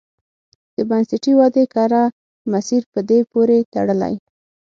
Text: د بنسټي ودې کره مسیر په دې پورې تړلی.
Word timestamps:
د 0.75 0.77
بنسټي 0.89 1.31
ودې 1.39 1.65
کره 1.73 2.03
مسیر 2.51 2.81
په 2.93 2.99
دې 3.09 3.19
پورې 3.31 3.57
تړلی. 3.73 4.13